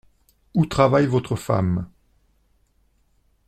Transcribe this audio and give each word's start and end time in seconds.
Où 0.55 0.65
travaille 0.65 1.05
votre 1.05 1.35
femme? 1.35 1.87